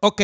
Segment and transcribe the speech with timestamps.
[0.00, 0.22] Ok,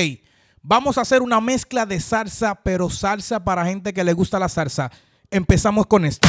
[0.63, 4.49] vamos a hacer una mezcla de salsa, pero salsa para gente que le gusta la
[4.49, 4.93] salsa.
[5.33, 6.29] Empezamos con esto.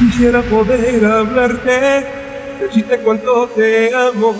[0.00, 2.04] Quisiera poder hablarte,
[2.60, 4.34] decirte cuánto te amo,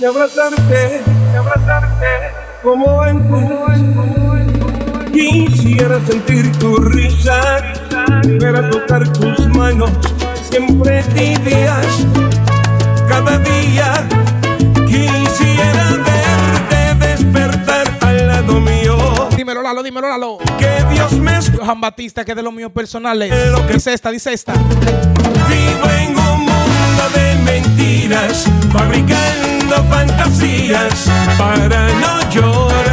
[0.00, 2.06] y abrazarte, y abrazarte,
[2.62, 3.50] como antes.
[5.12, 7.74] Quisiera sentir tu risa,
[8.22, 9.90] volver a tocar tus manos,
[10.48, 12.06] siempre tibias,
[13.08, 14.08] cada día.
[14.86, 15.89] Quisiera
[19.70, 20.38] Lalo, dímelo, Lalo.
[20.58, 23.32] Que Dios me Juan Batista, que es de los míos personales.
[23.72, 24.52] Dice esta, dice esta.
[24.52, 32.89] Vivo en un mundo de mentiras, fabricando fantasías para no llorar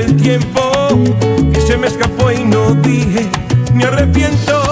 [0.00, 0.88] el tiempo
[1.52, 3.28] que se me escapó y no dije.
[3.74, 4.62] Me arrepiento,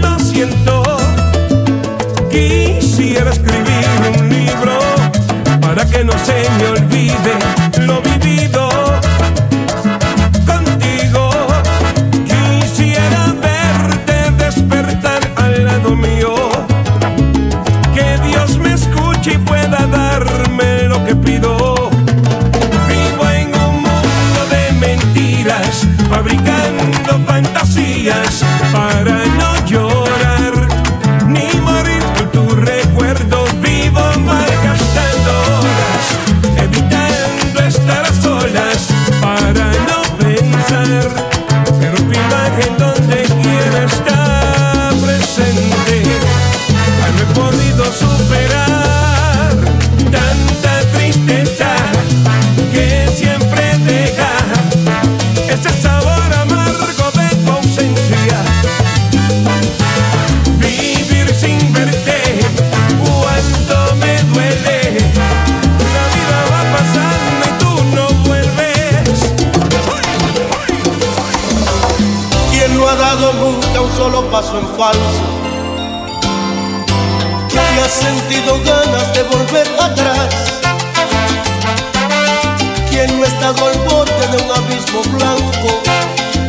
[0.00, 0.82] lo siento.
[2.30, 3.86] Quisiera escribir
[4.18, 4.78] un libro
[5.60, 8.81] para que no se me olvide lo vivido
[74.82, 75.24] falso,
[77.52, 80.34] y ha sentido ganas de volver atrás,
[82.90, 85.70] quien no ha estado al borde de un abismo blanco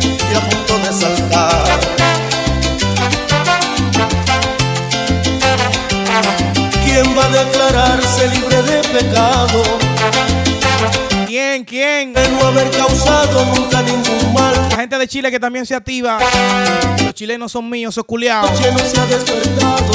[0.00, 1.64] y a punto de saltar.
[6.84, 9.62] ¿Quién va a declararse libre de pecado?
[11.28, 11.64] ¿Quién?
[11.64, 12.12] ¿Quién?
[12.12, 14.54] De no haber causado nunca ningún mal.
[14.70, 16.18] La gente de Chile que también se activa.
[17.14, 18.50] Los chilenos son míos, esos culiados.
[18.58, 18.68] se
[19.00, 19.92] ha despertado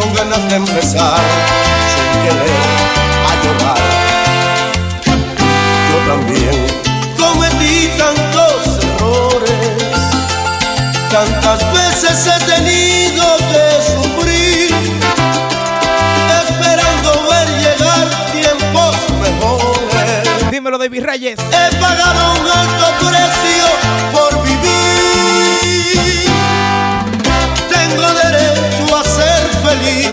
[0.00, 1.20] con ganas de empezar
[1.92, 2.62] sin querer
[3.28, 3.76] a llorar.
[5.90, 6.56] Yo también
[7.18, 9.52] cometí tantos errores,
[11.10, 14.74] tantas veces he tenido que sufrir,
[16.42, 20.50] esperando ver llegar tiempos mejores.
[20.50, 21.38] Dímelo, David Reyes.
[21.38, 23.91] He pagado un alto precio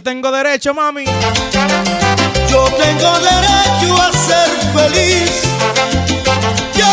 [0.10, 1.06] tengo derecho, mami.
[1.06, 5.44] Yo tengo derecho a ser feliz.
[6.74, 6.88] Yo,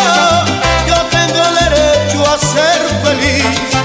[0.87, 3.76] yo tengo derecho a ser feliz.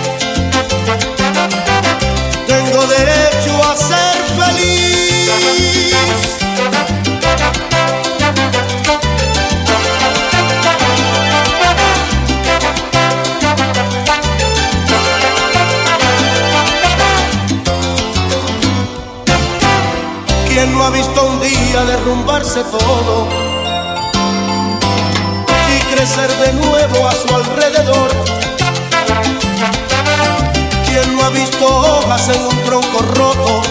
[21.85, 23.27] Día derrumbarse todo
[25.75, 28.09] y crecer de nuevo a su alrededor?
[30.85, 33.61] ¿Quién no ha visto hojas en un tronco roto,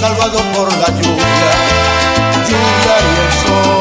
[0.00, 1.52] salvado por la lluvia,
[2.48, 3.78] lluvia y el sol?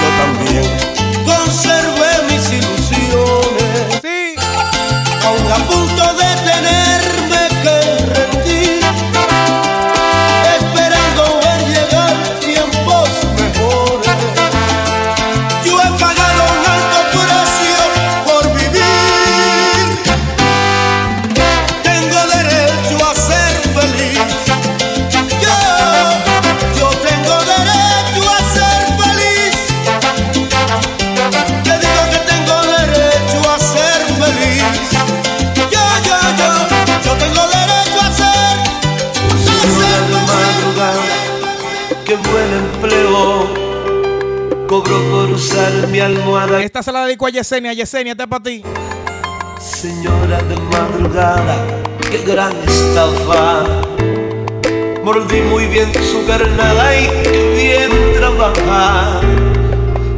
[0.00, 0.66] Yo también
[1.24, 4.34] conservé mis ilusiones, Sí.
[5.24, 6.35] aún a punto de
[47.30, 47.72] Yesenia.
[47.72, 48.62] Yesenia, esta es para ti.
[49.60, 51.66] Señora de madrugada,
[52.10, 53.64] qué gran estafa.
[55.02, 59.20] Mordí muy bien su carnada y qué bien trabaja.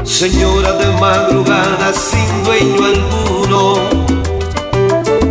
[0.05, 3.75] Señora de madrugada, sin dueño alguno.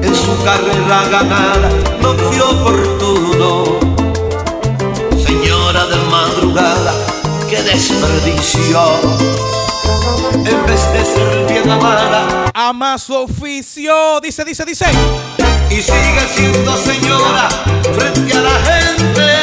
[0.03, 1.69] En su carrera ganada
[2.01, 3.79] no fue oportuno.
[5.25, 6.93] Señora de madrugada,
[7.49, 9.36] qué desperdicio.
[10.67, 14.19] De ser bien amada, Ama su oficio.
[14.21, 14.85] Dice, dice, dice.
[15.69, 17.47] y sigue siendo señora
[17.95, 19.36] frente a la gente.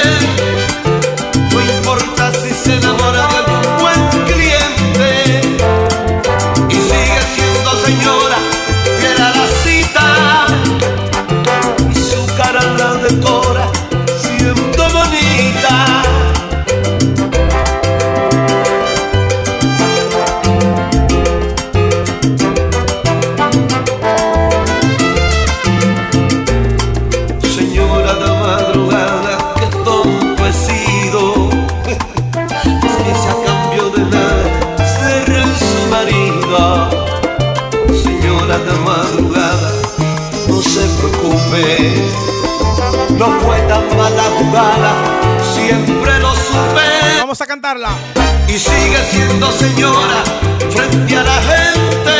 [48.48, 50.24] Y sigue siendo señora
[50.70, 52.14] frente a la gente.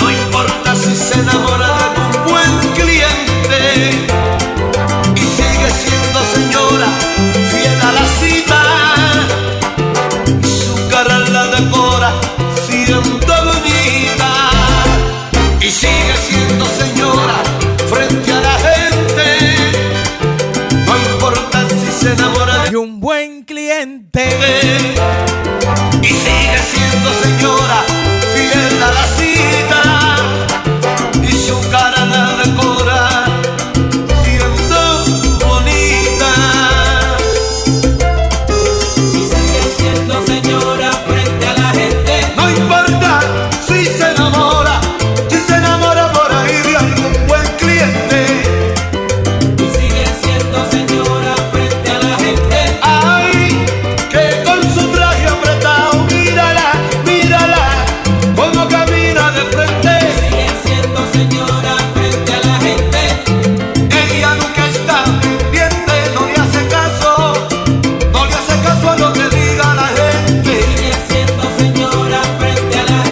[0.00, 2.23] No importa si se enamora de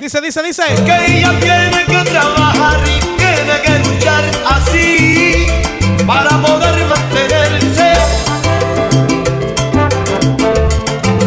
[0.02, 0.64] Dice, dice, dice.
[0.84, 5.46] Que ella tiene que trabajar y tiene que luchar así
[6.04, 7.92] para poder mantenerse.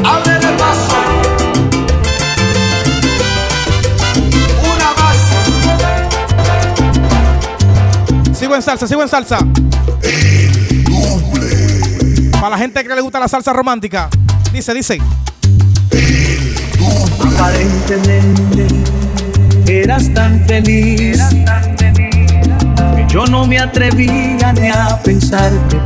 [0.03, 0.97] Ábrele paso.
[4.61, 5.19] Una más.
[8.37, 9.37] Sigo en salsa, sigo en salsa.
[12.33, 14.09] Para la gente que le gusta la salsa romántica.
[14.51, 14.99] Dice, dice.
[17.37, 18.74] Aparentemente
[19.81, 21.19] eras tan feliz
[22.95, 25.79] que yo no me atrevía ni a pensarte.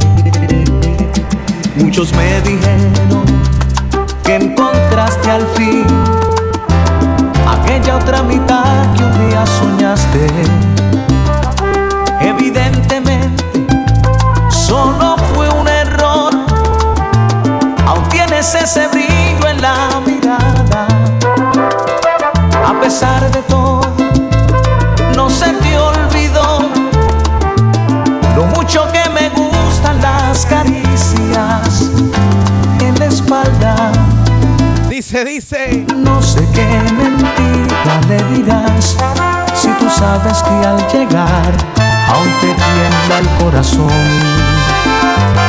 [1.75, 3.25] Muchos me dijeron
[4.23, 5.85] que encontraste al fin
[7.47, 8.48] aquella otra mitad
[35.39, 35.85] Dice.
[35.95, 36.65] No sé qué
[36.97, 38.97] mentira le dirás
[39.53, 41.53] si tú sabes que al llegar
[42.09, 43.89] aún te tiembla el corazón.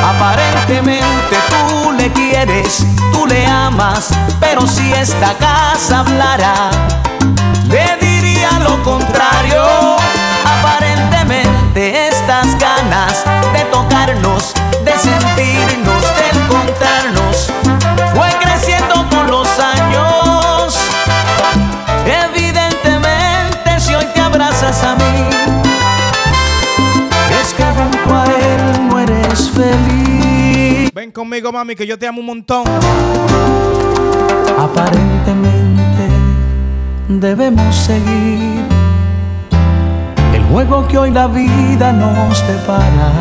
[0.01, 6.53] Aparentemente tú le quieres, tú le amas, pero si esta casa hablara,
[7.67, 9.97] le diría lo contrario.
[10.45, 14.53] Aparentemente estas ganas de tocarnos,
[14.85, 17.20] de sentirnos, de encontrarnos,
[31.01, 32.63] Ven conmigo, mami, que yo te amo un montón.
[34.59, 36.07] Aparentemente
[37.07, 38.63] debemos seguir
[40.31, 43.11] el juego que hoy la vida nos depara.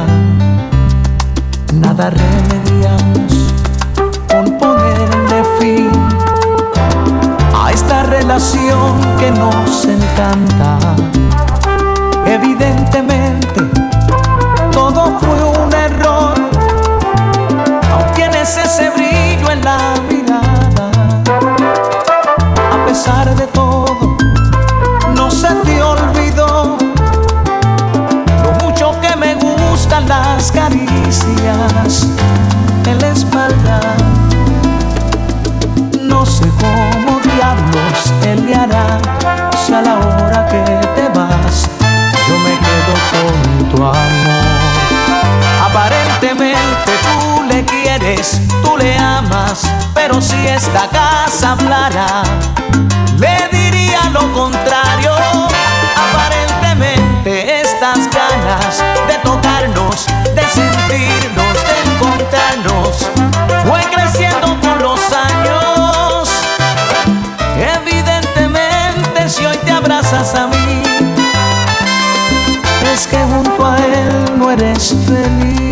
[1.73, 3.55] Nada remediamos
[4.29, 5.91] con ponerle fin.
[7.55, 10.79] a esta relación que nos encanta.
[12.27, 13.00] Evidentemente,
[18.57, 20.91] Ese brillo en la mirada.
[22.73, 24.17] A pesar de todo,
[25.15, 26.77] no se te olvidó
[28.43, 32.09] lo mucho que me gustan las caricias
[32.87, 33.81] en la espalda.
[36.03, 38.99] No sé cómo diablos él hará
[39.65, 40.65] si a la hora que
[40.97, 41.69] te vas
[42.27, 44.61] yo me quedo con tu amor.
[45.65, 46.90] Aparentemente
[48.63, 49.63] tú le amas,
[49.95, 52.23] pero si esta casa hablara,
[53.19, 55.13] le diría lo contrario.
[55.97, 58.79] Aparentemente estas ganas
[59.09, 60.07] de tocarnos,
[60.37, 63.09] de sentirnos, de encontrarnos,
[63.67, 66.29] fue creciendo con los años.
[67.57, 70.83] Evidentemente si hoy te abrazas a mí,
[72.95, 75.70] es que junto a él no eres feliz.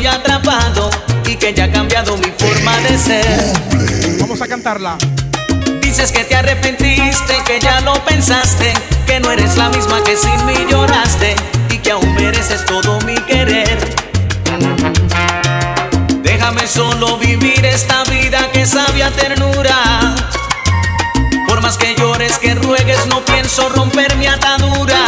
[0.00, 0.90] Estoy atrapado
[1.26, 4.18] y que ya ha cambiado mi forma de ser.
[4.18, 4.96] Vamos a cantarla.
[5.82, 8.72] Dices que te arrepentiste, que ya lo pensaste,
[9.06, 11.34] que no eres la misma que sin mí lloraste
[11.70, 13.78] y que aún mereces todo mi querer.
[16.22, 20.14] Déjame solo vivir esta vida que sabe a ternura.
[21.46, 24.99] Por más que llores, que ruegues, no pienso romper mi atadura.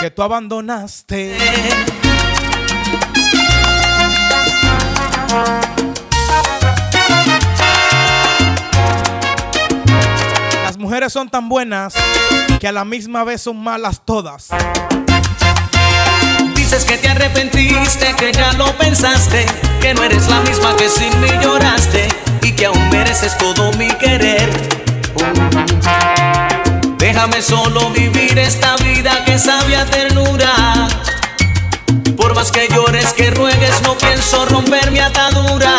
[0.00, 1.36] Que tú abandonaste.
[10.64, 11.94] Las mujeres son tan buenas
[12.60, 14.50] que a la misma vez son malas todas.
[16.54, 19.44] Dices que te arrepentiste, que ya lo pensaste,
[19.80, 22.06] que no eres la misma que sin mí lloraste
[22.42, 24.50] y que aún mereces todo mi querer.
[27.12, 30.88] Déjame solo vivir esta vida que sabe a ternura.
[32.16, 35.76] Por más que llores, que ruegues, no pienso romper mi atadura.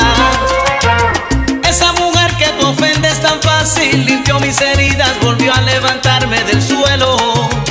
[1.64, 6.62] Esa mujer que te ofende es tan fácil, limpió mis heridas, volvió a levantarme del
[6.62, 7.18] suelo.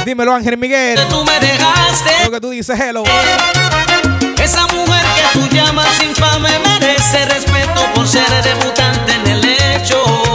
[0.05, 0.99] Dímelo, Ángel Miguel.
[1.09, 2.25] Tú me dejaste.
[2.25, 3.05] Lo que tú dices, hello.
[4.43, 10.32] Esa mujer que tú llamas infame merece respeto por ser debutante en el hecho.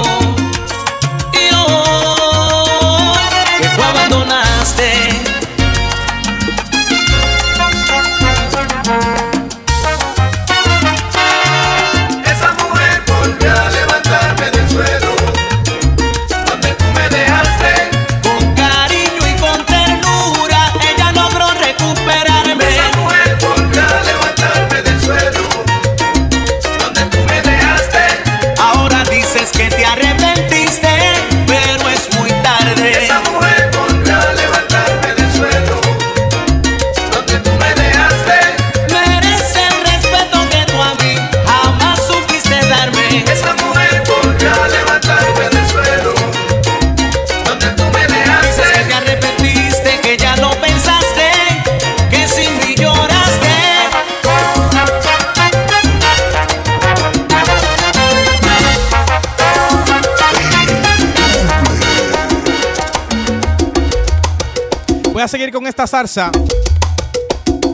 [65.27, 66.31] a seguir con esta salsa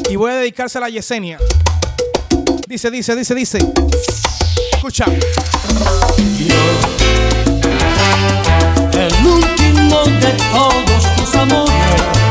[0.09, 1.37] y voy a dedicársela a la Yesenia.
[2.67, 3.59] Dice, dice, dice, dice.
[4.73, 5.05] Escucha.
[6.39, 6.55] Yo,
[8.99, 12.22] el último de todos tus amores.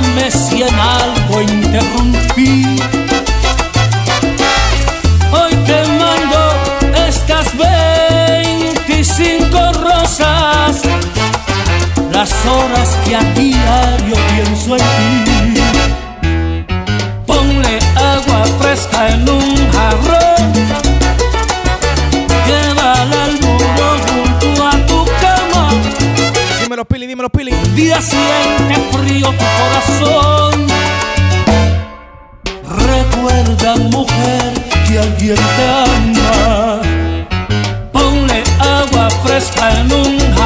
[0.00, 2.64] Perdóname si en algo interrumpí.
[5.32, 6.54] Hoy te mando
[7.06, 10.80] estas 25 rosas,
[12.12, 15.29] las horas que a diario pienso en ti.
[27.74, 30.66] Día siente frío tu corazón.
[32.86, 34.52] Recuerda, mujer,
[34.86, 36.80] que alguien te ama.
[37.92, 40.39] Ponle agua fresca en un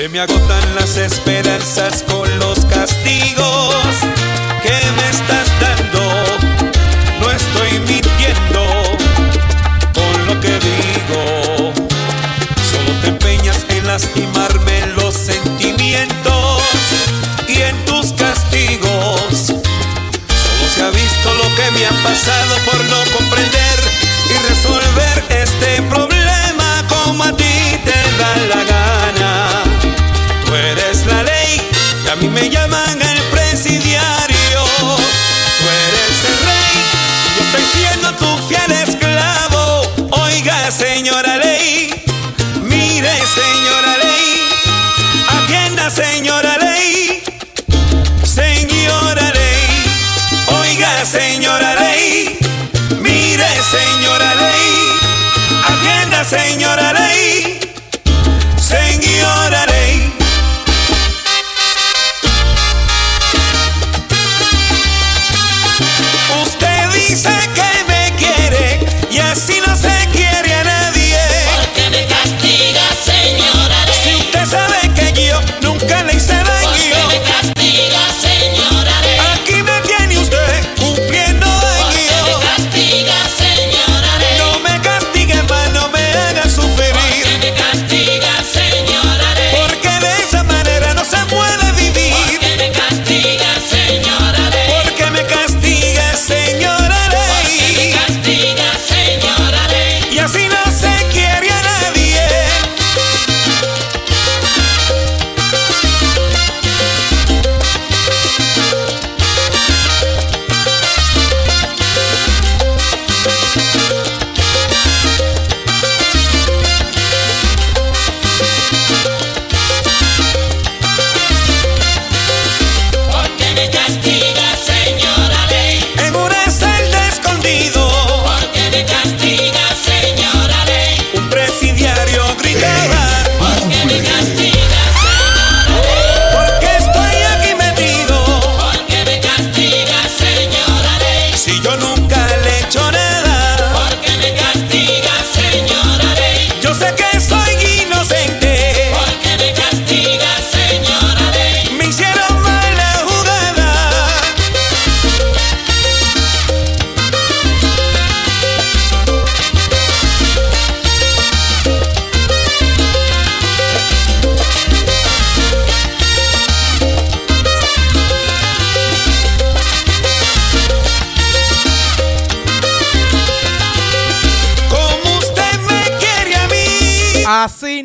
[0.00, 2.29] Se me agotan las esperanzas con
[37.52, 39.82] Estoy siendo tu fiel esclavo.
[40.22, 41.90] Oiga, señora ley.
[42.62, 44.48] Mire, señora ley.
[45.28, 47.20] Atienda, señora ley.
[48.22, 49.84] Señora ley.
[50.60, 52.38] Oiga, señora ley.
[53.00, 54.92] Mire, señora ley.
[55.66, 56.99] Atienda, señora ley.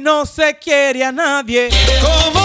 [0.06, 1.70] No se quiere a nadie.
[2.00, 2.45] ¿Cómo